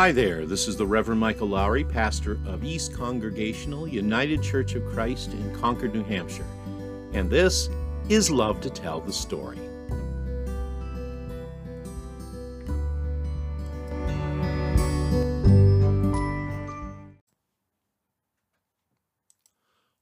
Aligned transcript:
Hi 0.00 0.12
there, 0.12 0.46
this 0.46 0.66
is 0.66 0.78
the 0.78 0.86
Reverend 0.86 1.20
Michael 1.20 1.48
Lowry, 1.48 1.84
pastor 1.84 2.38
of 2.46 2.64
East 2.64 2.94
Congregational 2.94 3.86
United 3.86 4.42
Church 4.42 4.74
of 4.74 4.82
Christ 4.86 5.34
in 5.34 5.54
Concord, 5.54 5.92
New 5.92 6.02
Hampshire, 6.04 6.46
and 7.12 7.28
this 7.28 7.68
is 8.08 8.30
Love 8.30 8.62
to 8.62 8.70
Tell 8.70 9.02
the 9.02 9.12
Story. 9.12 9.58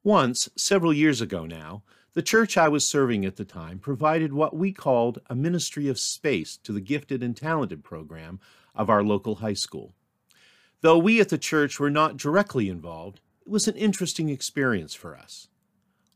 Once, 0.04 0.48
several 0.56 0.92
years 0.92 1.20
ago 1.20 1.44
now, 1.44 1.82
the 2.12 2.22
church 2.22 2.56
I 2.56 2.68
was 2.68 2.86
serving 2.86 3.24
at 3.24 3.34
the 3.34 3.44
time 3.44 3.80
provided 3.80 4.32
what 4.32 4.54
we 4.54 4.72
called 4.72 5.20
a 5.28 5.34
ministry 5.34 5.88
of 5.88 5.98
space 5.98 6.56
to 6.58 6.70
the 6.70 6.80
gifted 6.80 7.20
and 7.20 7.36
talented 7.36 7.82
program 7.82 8.38
of 8.74 8.88
our 8.88 9.02
local 9.02 9.36
high 9.36 9.54
school. 9.54 9.94
Though 10.80 10.98
we 10.98 11.20
at 11.20 11.28
the 11.28 11.38
church 11.38 11.80
were 11.80 11.90
not 11.90 12.16
directly 12.16 12.68
involved, 12.68 13.20
it 13.44 13.50
was 13.50 13.66
an 13.66 13.76
interesting 13.76 14.28
experience 14.28 14.94
for 14.94 15.16
us. 15.16 15.48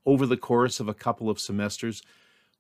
Over 0.07 0.27
the 0.27 0.37
course 0.37 0.79
of 0.79 0.89
a 0.89 0.95
couple 0.95 1.29
of 1.29 1.41
semesters, 1.41 2.03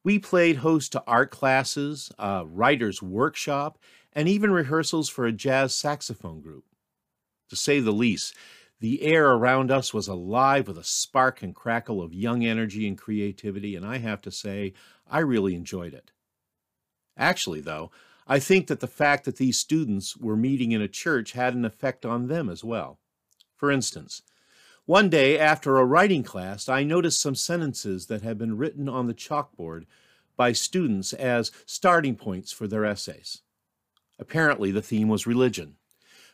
we 0.02 0.18
played 0.18 0.56
host 0.56 0.92
to 0.92 1.04
art 1.06 1.30
classes, 1.30 2.10
a 2.18 2.44
writer's 2.44 3.00
workshop, 3.02 3.78
and 4.12 4.28
even 4.28 4.50
rehearsals 4.50 5.08
for 5.08 5.26
a 5.26 5.32
jazz 5.32 5.74
saxophone 5.74 6.40
group. 6.40 6.64
To 7.50 7.56
say 7.56 7.78
the 7.78 7.92
least, 7.92 8.34
the 8.80 9.02
air 9.02 9.30
around 9.30 9.70
us 9.70 9.94
was 9.94 10.08
alive 10.08 10.66
with 10.66 10.78
a 10.78 10.84
spark 10.84 11.40
and 11.40 11.54
crackle 11.54 12.02
of 12.02 12.12
young 12.12 12.44
energy 12.44 12.88
and 12.88 12.98
creativity, 12.98 13.76
and 13.76 13.86
I 13.86 13.98
have 13.98 14.20
to 14.22 14.32
say, 14.32 14.72
I 15.08 15.20
really 15.20 15.54
enjoyed 15.54 15.94
it. 15.94 16.10
Actually, 17.16 17.60
though, 17.60 17.92
I 18.26 18.38
think 18.38 18.68
that 18.68 18.80
the 18.80 18.86
fact 18.86 19.24
that 19.24 19.36
these 19.36 19.58
students 19.58 20.16
were 20.16 20.36
meeting 20.36 20.72
in 20.72 20.80
a 20.80 20.88
church 20.88 21.32
had 21.32 21.54
an 21.54 21.64
effect 21.64 22.06
on 22.06 22.28
them 22.28 22.48
as 22.48 22.62
well. 22.62 22.98
For 23.56 23.70
instance, 23.70 24.22
one 24.84 25.08
day 25.08 25.38
after 25.38 25.78
a 25.78 25.84
writing 25.84 26.22
class, 26.22 26.68
I 26.68 26.82
noticed 26.82 27.20
some 27.20 27.34
sentences 27.34 28.06
that 28.06 28.22
had 28.22 28.38
been 28.38 28.56
written 28.56 28.88
on 28.88 29.06
the 29.06 29.14
chalkboard 29.14 29.86
by 30.36 30.52
students 30.52 31.12
as 31.12 31.52
starting 31.66 32.16
points 32.16 32.52
for 32.52 32.66
their 32.66 32.84
essays. 32.84 33.42
Apparently, 34.18 34.70
the 34.70 34.82
theme 34.82 35.08
was 35.08 35.26
religion. 35.26 35.76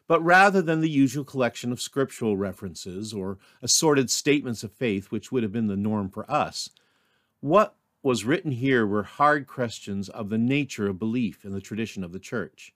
But 0.06 0.24
rather 0.24 0.62
than 0.62 0.80
the 0.80 0.88
usual 0.88 1.24
collection 1.24 1.70
of 1.70 1.82
scriptural 1.82 2.38
references 2.38 3.12
or 3.12 3.38
assorted 3.60 4.10
statements 4.10 4.64
of 4.64 4.72
faith, 4.72 5.10
which 5.10 5.30
would 5.30 5.42
have 5.42 5.52
been 5.52 5.66
the 5.66 5.76
norm 5.76 6.08
for 6.08 6.30
us, 6.30 6.70
what 7.40 7.76
was 8.08 8.24
written 8.24 8.52
here 8.52 8.86
were 8.86 9.02
hard 9.02 9.46
questions 9.46 10.08
of 10.08 10.30
the 10.30 10.38
nature 10.38 10.88
of 10.88 10.98
belief 10.98 11.44
in 11.44 11.52
the 11.52 11.60
tradition 11.60 12.02
of 12.02 12.10
the 12.10 12.18
church. 12.18 12.72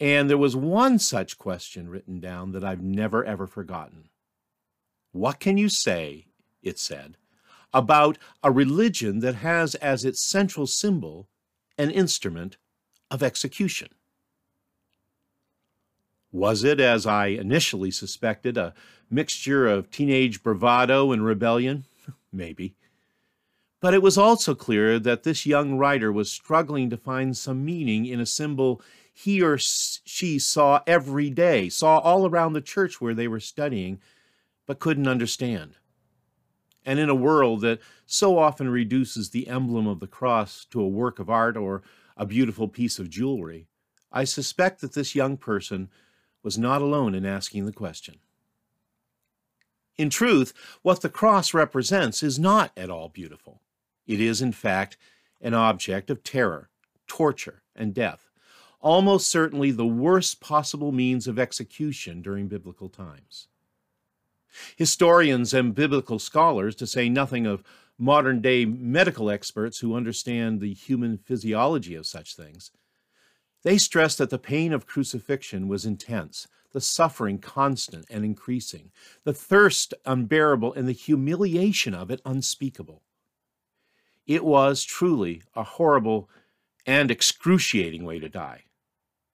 And 0.00 0.30
there 0.30 0.38
was 0.38 0.56
one 0.56 0.98
such 0.98 1.36
question 1.36 1.90
written 1.90 2.20
down 2.20 2.52
that 2.52 2.64
I've 2.64 2.80
never 2.80 3.22
ever 3.22 3.46
forgotten. 3.46 4.08
What 5.12 5.40
can 5.40 5.58
you 5.58 5.68
say, 5.68 6.24
it 6.62 6.78
said, 6.78 7.18
about 7.74 8.16
a 8.42 8.50
religion 8.50 9.20
that 9.20 9.34
has 9.34 9.74
as 9.74 10.06
its 10.06 10.26
central 10.26 10.66
symbol 10.66 11.28
an 11.76 11.90
instrument 11.90 12.56
of 13.10 13.22
execution? 13.22 13.88
Was 16.32 16.64
it, 16.64 16.80
as 16.80 17.04
I 17.04 17.26
initially 17.26 17.90
suspected, 17.90 18.56
a 18.56 18.72
mixture 19.10 19.66
of 19.66 19.90
teenage 19.90 20.42
bravado 20.42 21.12
and 21.12 21.22
rebellion? 21.22 21.84
Maybe. 22.32 22.74
But 23.80 23.94
it 23.94 24.02
was 24.02 24.18
also 24.18 24.54
clear 24.54 24.98
that 24.98 25.22
this 25.22 25.46
young 25.46 25.78
writer 25.78 26.12
was 26.12 26.30
struggling 26.30 26.90
to 26.90 26.96
find 26.98 27.36
some 27.36 27.64
meaning 27.64 28.04
in 28.04 28.20
a 28.20 28.26
symbol 28.26 28.82
he 29.12 29.42
or 29.42 29.58
she 29.58 30.38
saw 30.38 30.80
every 30.86 31.30
day, 31.30 31.68
saw 31.68 31.98
all 31.98 32.26
around 32.26 32.52
the 32.52 32.60
church 32.60 33.00
where 33.00 33.14
they 33.14 33.28
were 33.28 33.40
studying, 33.40 34.00
but 34.66 34.78
couldn't 34.78 35.08
understand. 35.08 35.74
And 36.86 36.98
in 36.98 37.10
a 37.10 37.14
world 37.14 37.60
that 37.60 37.80
so 38.06 38.38
often 38.38 38.70
reduces 38.70 39.30
the 39.30 39.48
emblem 39.48 39.86
of 39.86 40.00
the 40.00 40.06
cross 40.06 40.64
to 40.70 40.80
a 40.80 40.88
work 40.88 41.18
of 41.18 41.28
art 41.28 41.56
or 41.56 41.82
a 42.16 42.24
beautiful 42.24 42.68
piece 42.68 42.98
of 42.98 43.10
jewelry, 43.10 43.66
I 44.12 44.24
suspect 44.24 44.80
that 44.80 44.94
this 44.94 45.14
young 45.14 45.36
person 45.36 45.90
was 46.42 46.56
not 46.56 46.80
alone 46.80 47.14
in 47.14 47.26
asking 47.26 47.66
the 47.66 47.72
question. 47.72 48.16
In 49.98 50.08
truth, 50.08 50.54
what 50.80 51.02
the 51.02 51.10
cross 51.10 51.52
represents 51.52 52.22
is 52.22 52.38
not 52.38 52.72
at 52.76 52.88
all 52.88 53.10
beautiful. 53.10 53.60
It 54.10 54.20
is, 54.20 54.42
in 54.42 54.50
fact, 54.50 54.96
an 55.40 55.54
object 55.54 56.10
of 56.10 56.24
terror, 56.24 56.68
torture, 57.06 57.62
and 57.76 57.94
death, 57.94 58.28
almost 58.80 59.30
certainly 59.30 59.70
the 59.70 59.86
worst 59.86 60.40
possible 60.40 60.90
means 60.90 61.28
of 61.28 61.38
execution 61.38 62.20
during 62.20 62.48
biblical 62.48 62.88
times. 62.88 63.46
Historians 64.76 65.54
and 65.54 65.76
biblical 65.76 66.18
scholars, 66.18 66.74
to 66.74 66.88
say 66.88 67.08
nothing 67.08 67.46
of 67.46 67.62
modern 67.98 68.40
day 68.40 68.64
medical 68.64 69.30
experts 69.30 69.78
who 69.78 69.94
understand 69.94 70.60
the 70.60 70.74
human 70.74 71.16
physiology 71.16 71.94
of 71.94 72.04
such 72.04 72.34
things, 72.34 72.72
they 73.62 73.78
stress 73.78 74.16
that 74.16 74.30
the 74.30 74.38
pain 74.40 74.72
of 74.72 74.88
crucifixion 74.88 75.68
was 75.68 75.86
intense, 75.86 76.48
the 76.72 76.80
suffering 76.80 77.38
constant 77.38 78.06
and 78.10 78.24
increasing, 78.24 78.90
the 79.22 79.32
thirst 79.32 79.94
unbearable, 80.04 80.74
and 80.74 80.88
the 80.88 80.92
humiliation 80.92 81.94
of 81.94 82.10
it 82.10 82.20
unspeakable. 82.24 83.04
It 84.26 84.44
was 84.44 84.84
truly 84.84 85.42
a 85.54 85.62
horrible 85.62 86.28
and 86.86 87.10
excruciating 87.10 88.04
way 88.04 88.18
to 88.18 88.28
die. 88.28 88.64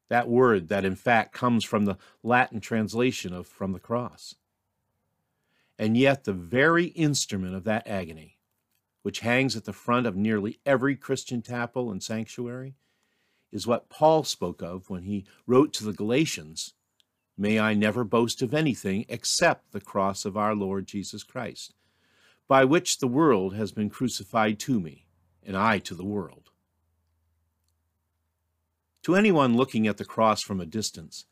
That 0.09 0.29
word 0.29 0.69
that 0.69 0.85
in 0.85 0.97
fact 0.97 1.33
comes 1.33 1.65
from 1.65 1.85
the 1.85 1.97
Latin 2.23 2.61
translation 2.61 3.33
of 3.33 3.47
from 3.47 3.73
the 3.73 3.81
cross. 3.81 4.35
And 5.79 5.97
yet, 5.97 6.25
the 6.25 6.33
very 6.33 6.87
instrument 6.87 7.55
of 7.55 7.65
that 7.65 7.87
agony, 7.87 8.39
which 9.03 9.21
hangs 9.21 9.57
at 9.57 9.65
the 9.65 9.73
front 9.73 10.07
of 10.07 10.17
nearly 10.17 10.59
every 10.65 10.97
Christian 10.97 11.43
chapel 11.43 11.91
and 11.91 12.03
sanctuary, 12.03 12.77
is 13.53 13.67
what 13.67 13.89
Paul 13.89 14.25
spoke 14.25 14.63
of 14.63 14.89
when 14.89 15.03
he 15.03 15.27
wrote 15.47 15.73
to 15.75 15.85
the 15.85 15.93
Galatians 15.93 16.75
May 17.39 17.61
I 17.61 17.75
never 17.75 18.03
boast 18.03 18.41
of 18.41 18.55
anything 18.55 19.05
except 19.09 19.73
the 19.73 19.81
cross 19.81 20.25
of 20.25 20.39
our 20.39 20.55
Lord 20.55 20.87
Jesus 20.87 21.23
Christ, 21.23 21.75
by 22.49 22.65
which 22.65 22.99
the 22.99 23.09
world 23.09 23.55
has 23.55 23.73
been 23.73 23.91
crucified 23.91 24.59
to 24.61 24.81
me, 24.81 25.07
and 25.43 25.57
I 25.57 25.79
to 25.81 25.95
the 25.95 26.05
world. 26.05 26.51
To 29.03 29.15
anyone 29.15 29.57
looking 29.57 29.87
at 29.87 29.99
the 29.99 30.05
cross 30.05 30.43
from 30.43 30.61
a 30.61 30.67
distance, 30.67 31.27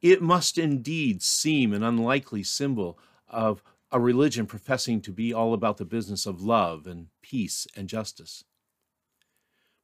it 0.00 0.22
must 0.22 0.58
indeed 0.58 1.22
seem 1.22 1.72
an 1.72 1.82
unlikely 1.82 2.42
symbol 2.42 2.98
of 3.28 3.62
a 3.90 4.00
religion 4.00 4.46
professing 4.46 5.00
to 5.02 5.12
be 5.12 5.32
all 5.32 5.54
about 5.54 5.76
the 5.76 5.84
business 5.84 6.26
of 6.26 6.42
love 6.42 6.86
and 6.86 7.08
peace 7.22 7.66
and 7.76 7.88
justice. 7.88 8.44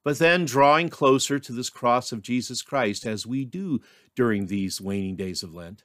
But 0.02 0.18
then, 0.18 0.46
drawing 0.46 0.88
closer 0.88 1.38
to 1.38 1.52
this 1.52 1.70
cross 1.70 2.10
of 2.10 2.22
Jesus 2.22 2.62
Christ, 2.62 3.06
as 3.06 3.26
we 3.26 3.44
do 3.44 3.80
during 4.16 4.46
these 4.46 4.80
waning 4.80 5.16
days 5.16 5.42
of 5.42 5.54
Lent, 5.54 5.84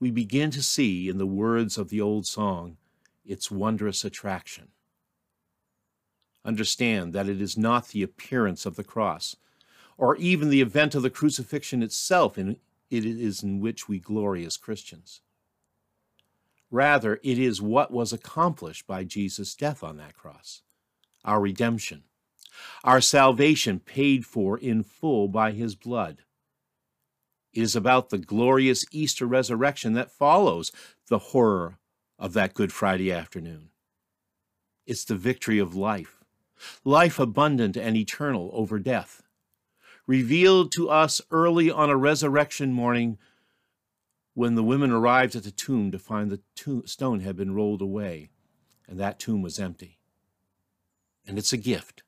we 0.00 0.10
begin 0.10 0.50
to 0.50 0.62
see, 0.62 1.08
in 1.08 1.18
the 1.18 1.26
words 1.26 1.78
of 1.78 1.88
the 1.88 2.00
old 2.00 2.26
song, 2.26 2.76
its 3.26 3.50
wondrous 3.50 4.04
attraction. 4.04 4.68
Understand 6.44 7.12
that 7.12 7.28
it 7.28 7.40
is 7.40 7.56
not 7.56 7.88
the 7.88 8.02
appearance 8.02 8.66
of 8.66 8.76
the 8.76 8.84
cross, 8.84 9.36
or 9.98 10.16
even 10.16 10.50
the 10.50 10.60
event 10.60 10.94
of 10.94 11.02
the 11.02 11.10
crucifixion 11.10 11.82
itself, 11.82 12.38
in, 12.38 12.56
it 12.90 13.04
is 13.04 13.42
in 13.42 13.60
which 13.60 13.88
we 13.88 13.98
glory 13.98 14.44
as 14.44 14.56
Christians. 14.56 15.20
Rather, 16.70 17.20
it 17.22 17.38
is 17.38 17.62
what 17.62 17.90
was 17.90 18.12
accomplished 18.12 18.86
by 18.86 19.04
Jesus' 19.04 19.54
death 19.54 19.82
on 19.82 19.96
that 19.96 20.16
cross, 20.16 20.62
our 21.24 21.40
redemption 21.40 22.04
our 22.84 23.00
salvation 23.00 23.80
paid 23.80 24.24
for 24.24 24.58
in 24.58 24.82
full 24.82 25.28
by 25.28 25.52
his 25.52 25.74
blood. 25.74 26.22
It 27.52 27.62
is 27.62 27.74
about 27.74 28.10
the 28.10 28.18
glorious 28.18 28.84
Easter 28.90 29.26
resurrection 29.26 29.94
that 29.94 30.10
follows 30.10 30.72
the 31.08 31.18
horror 31.18 31.78
of 32.18 32.32
that 32.32 32.54
Good 32.54 32.72
Friday 32.72 33.12
afternoon. 33.12 33.70
It's 34.86 35.04
the 35.04 35.16
victory 35.16 35.58
of 35.58 35.74
life, 35.74 36.24
life 36.84 37.18
abundant 37.18 37.76
and 37.76 37.96
eternal 37.96 38.50
over 38.52 38.78
death, 38.78 39.22
revealed 40.06 40.72
to 40.76 40.88
us 40.88 41.20
early 41.30 41.70
on 41.70 41.90
a 41.90 41.96
resurrection 41.96 42.72
morning 42.72 43.18
when 44.34 44.54
the 44.54 44.62
women 44.62 44.90
arrived 44.90 45.34
at 45.34 45.44
the 45.44 45.50
tomb 45.50 45.90
to 45.90 45.98
find 45.98 46.30
the 46.30 46.40
tomb, 46.54 46.86
stone 46.86 47.20
had 47.20 47.36
been 47.36 47.54
rolled 47.54 47.82
away 47.82 48.30
and 48.88 48.98
that 49.00 49.18
tomb 49.18 49.42
was 49.42 49.58
empty. 49.58 49.98
And 51.26 51.38
it's 51.38 51.52
a 51.52 51.58
gift 51.58 52.02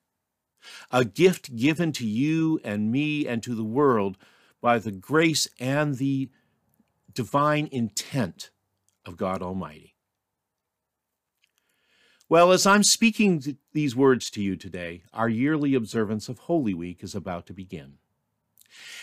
a 0.90 1.04
gift 1.04 1.56
given 1.56 1.92
to 1.92 2.06
you 2.06 2.60
and 2.64 2.90
me 2.90 3.26
and 3.26 3.42
to 3.42 3.54
the 3.54 3.64
world 3.64 4.18
by 4.60 4.78
the 4.78 4.90
grace 4.90 5.48
and 5.58 5.96
the 5.96 6.28
divine 7.12 7.68
intent 7.70 8.50
of 9.06 9.16
God 9.16 9.40
Almighty. 9.40 9.94
Well, 12.30 12.52
as 12.52 12.66
I'm 12.66 12.82
speaking 12.82 13.56
these 13.72 13.96
words 13.96 14.28
to 14.30 14.42
you 14.42 14.54
today, 14.54 15.02
our 15.14 15.30
yearly 15.30 15.74
observance 15.74 16.28
of 16.28 16.40
Holy 16.40 16.74
Week 16.74 17.02
is 17.02 17.14
about 17.14 17.46
to 17.46 17.54
begin. 17.54 17.94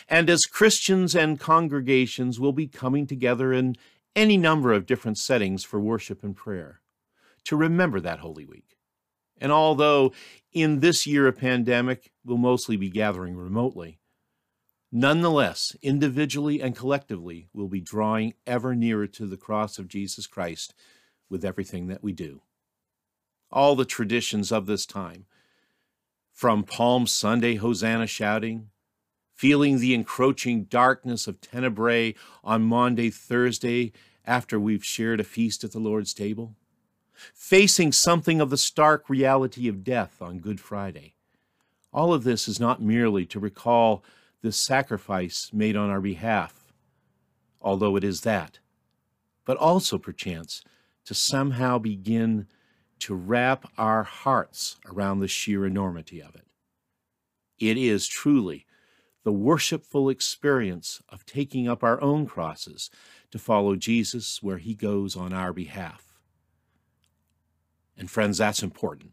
And 0.08 0.30
as 0.30 0.46
Christians 0.46 1.16
and 1.16 1.40
congregations 1.40 2.40
will 2.40 2.54
be 2.54 2.68
coming 2.68 3.08
together 3.08 3.52
in 3.52 3.78
any 4.16 4.38
number 4.38 4.72
of 4.74 4.86
different 4.86 5.18
settings 5.18 5.64
for 5.64 5.80
worship 5.80 6.24
and 6.24 6.36
prayer 6.36 6.82
to 7.46 7.56
remember 7.56 8.00
that 8.00 8.20
Holy 8.20 8.46
Week. 8.46 8.78
And 9.42 9.52
although 9.52 10.14
in 10.54 10.82
this 10.82 11.08
year 11.08 11.26
of 11.26 11.40
pandemic 11.40 12.12
we'll 12.24 12.38
mostly 12.38 12.78
be 12.78 12.92
gathering 12.92 13.36
remotely, 13.36 13.98
nonetheless, 14.92 15.76
individually 15.82 16.62
and 16.62 16.76
collectively, 16.76 17.48
we'll 17.56 17.70
be 17.70 17.82
drawing 17.82 18.36
ever 18.46 18.76
nearer 18.76 19.08
to 19.08 19.26
the 19.26 19.36
cross 19.36 19.80
of 19.80 19.88
Jesus 19.88 20.28
Christ 20.28 20.76
with 21.28 21.44
everything 21.44 21.88
that 21.88 22.04
we 22.04 22.14
do. 22.14 22.42
All 23.52 23.76
the 23.76 23.86
traditions 23.86 24.52
of 24.52 24.66
this 24.66 24.86
time, 24.86 25.26
from 26.32 26.64
Palm 26.64 27.08
Sunday 27.08 27.56
Hosanna 27.56 28.08
shouting, 28.08 28.70
feeling 29.34 29.80
the 29.80 29.94
encroaching 29.94 30.64
darkness 30.64 31.28
of 31.28 31.42
tenebrae 31.42 32.16
on 32.44 32.64
Maundy, 32.64 33.10
Thursday, 33.10 33.92
after 34.26 34.60
we've 34.60 34.84
shared 34.84 35.20
a 35.20 35.24
feast 35.24 35.64
at 35.64 35.72
the 35.72 35.80
Lord's 35.80 36.14
table, 36.14 36.56
facing 37.34 37.92
something 37.92 38.42
of 38.42 38.50
the 38.50 38.58
stark 38.58 39.10
reality 39.10 39.68
of 39.68 39.84
death 39.84 40.22
on 40.22 40.40
Good 40.40 40.60
Friday. 40.60 41.14
All 41.94 42.14
of 42.14 42.24
this 42.24 42.48
is 42.48 42.60
not 42.60 42.82
merely 42.82 43.26
to 43.28 43.40
recall 43.40 44.04
the 44.42 44.52
sacrifice 44.52 45.52
made 45.54 45.76
on 45.76 45.90
our 45.90 46.02
behalf, 46.02 46.74
although 47.62 47.96
it 47.96 48.04
is 48.04 48.22
that, 48.22 48.60
but 49.46 49.58
also, 49.58 49.98
perchance, 49.98 50.62
to 51.06 51.14
somehow 51.14 51.78
begin 51.78 52.48
to 53.00 53.16
wrap 53.16 53.70
our 53.78 54.04
hearts 54.04 54.78
around 54.86 55.20
the 55.20 55.28
sheer 55.28 55.66
enormity 55.66 56.22
of 56.22 56.36
it. 56.36 56.46
It 57.60 57.78
is 57.78 58.08
truly 58.08 58.66
the 59.24 59.32
worshipful 59.32 60.10
experience 60.10 61.02
of 61.10 61.26
taking 61.26 61.68
up 61.68 61.84
our 61.84 62.00
own 62.02 62.26
crosses 62.26 62.90
to 63.32 63.40
follow 63.40 63.76
Jesus 63.76 64.42
where 64.42 64.60
he 64.60 64.76
goes 64.76 65.16
on 65.16 65.34
our 65.34 65.52
behalf. 65.52 66.20
And 67.98 68.10
friends, 68.10 68.38
that's 68.38 68.62
important. 68.62 69.12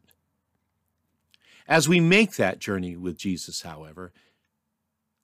As 1.67 1.88
we 1.88 2.00
make 2.00 2.37
that 2.37 2.58
journey 2.58 2.96
with 2.96 3.17
Jesus, 3.17 3.62
however, 3.62 4.12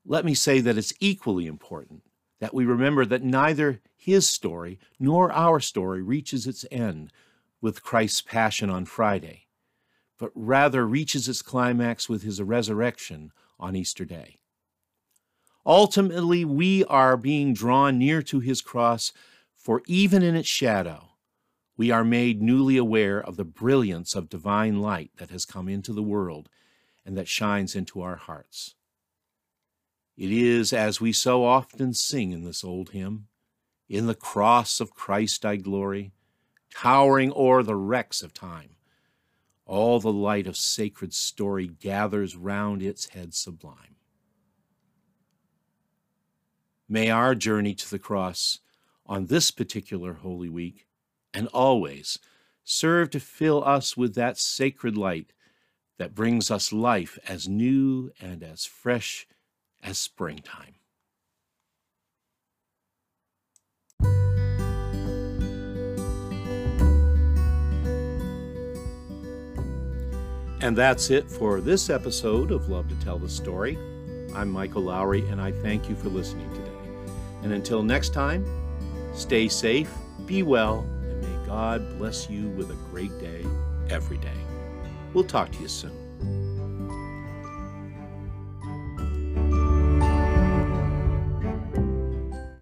let 0.06 0.24
me 0.24 0.34
say 0.34 0.60
that 0.60 0.78
it's 0.78 0.94
equally 1.00 1.46
important 1.46 2.02
that 2.40 2.54
we 2.54 2.64
remember 2.64 3.04
that 3.04 3.22
neither 3.22 3.80
his 3.96 4.28
story 4.28 4.78
nor 4.98 5.30
our 5.32 5.60
story 5.60 6.02
reaches 6.02 6.46
its 6.46 6.64
end 6.70 7.12
with 7.60 7.82
Christ's 7.82 8.20
passion 8.20 8.70
on 8.70 8.84
Friday, 8.84 9.46
but 10.18 10.30
rather 10.34 10.86
reaches 10.86 11.28
its 11.28 11.42
climax 11.42 12.08
with 12.08 12.22
his 12.22 12.40
resurrection 12.40 13.32
on 13.58 13.76
Easter 13.76 14.04
Day. 14.04 14.38
Ultimately, 15.66 16.44
we 16.44 16.84
are 16.84 17.16
being 17.16 17.52
drawn 17.52 17.98
near 17.98 18.22
to 18.22 18.40
his 18.40 18.62
cross, 18.62 19.12
for 19.54 19.82
even 19.86 20.22
in 20.22 20.34
its 20.34 20.48
shadow, 20.48 21.10
we 21.76 21.90
are 21.90 22.04
made 22.04 22.42
newly 22.42 22.76
aware 22.76 23.20
of 23.20 23.36
the 23.36 23.44
brilliance 23.44 24.14
of 24.14 24.28
divine 24.28 24.80
light 24.80 25.12
that 25.18 25.30
has 25.30 25.44
come 25.44 25.68
into 25.68 25.92
the 25.92 26.02
world 26.02 26.48
and 27.06 27.16
that 27.16 27.28
shines 27.28 27.76
into 27.76 28.00
our 28.02 28.16
hearts. 28.16 28.74
It 30.16 30.32
is 30.32 30.72
as 30.72 31.00
we 31.00 31.12
so 31.12 31.44
often 31.44 31.94
sing 31.94 32.32
in 32.32 32.42
this 32.42 32.64
old 32.64 32.90
hymn 32.90 33.28
In 33.88 34.06
the 34.06 34.14
cross 34.14 34.80
of 34.80 34.92
Christ 34.92 35.46
I 35.46 35.56
glory, 35.56 36.12
towering 36.82 37.32
o'er 37.34 37.64
the 37.64 37.74
wrecks 37.74 38.22
of 38.22 38.32
time. 38.32 38.76
All 39.66 39.98
the 39.98 40.12
light 40.12 40.46
of 40.46 40.56
sacred 40.56 41.12
story 41.12 41.66
gathers 41.66 42.36
round 42.36 42.82
its 42.82 43.08
head 43.08 43.34
sublime. 43.34 43.96
May 46.88 47.10
our 47.10 47.34
journey 47.34 47.74
to 47.74 47.90
the 47.90 47.98
cross 47.98 48.60
on 49.04 49.26
this 49.26 49.50
particular 49.50 50.14
Holy 50.14 50.48
Week 50.48 50.86
and 51.34 51.48
always 51.48 52.20
serve 52.62 53.10
to 53.10 53.20
fill 53.20 53.64
us 53.64 53.96
with 53.96 54.14
that 54.14 54.38
sacred 54.38 54.96
light 54.96 55.32
that 55.98 56.14
brings 56.14 56.48
us 56.48 56.72
life 56.72 57.18
as 57.26 57.48
new 57.48 58.12
and 58.20 58.44
as 58.44 58.64
fresh 58.64 59.26
as 59.82 59.98
springtime. 59.98 60.77
And 70.60 70.76
that's 70.76 71.10
it 71.10 71.30
for 71.30 71.60
this 71.60 71.88
episode 71.88 72.50
of 72.50 72.68
Love 72.68 72.88
to 72.88 72.96
Tell 72.96 73.16
the 73.16 73.28
Story. 73.28 73.78
I'm 74.34 74.50
Michael 74.50 74.82
Lowry, 74.82 75.20
and 75.28 75.40
I 75.40 75.52
thank 75.52 75.88
you 75.88 75.94
for 75.94 76.08
listening 76.08 76.52
today. 76.52 76.68
And 77.44 77.52
until 77.52 77.84
next 77.84 78.12
time, 78.12 78.44
stay 79.14 79.46
safe, 79.46 79.88
be 80.26 80.42
well, 80.42 80.80
and 80.80 81.20
may 81.22 81.46
God 81.46 81.96
bless 81.96 82.28
you 82.28 82.48
with 82.50 82.72
a 82.72 82.90
great 82.90 83.16
day 83.20 83.46
every 83.88 84.18
day. 84.18 84.36
We'll 85.14 85.22
talk 85.22 85.52
to 85.52 85.60
you 85.60 85.68
soon. 85.68 86.07